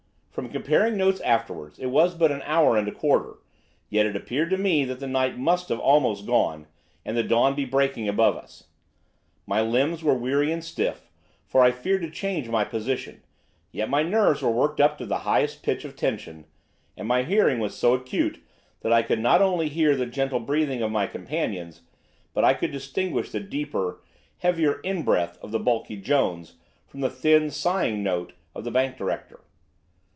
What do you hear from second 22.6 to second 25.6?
distinguish the deeper, heavier in breath of the